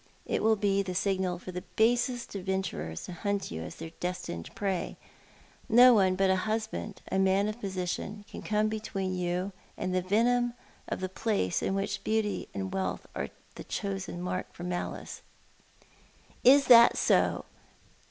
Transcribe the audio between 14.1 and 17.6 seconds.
mark for malice." "Is that so?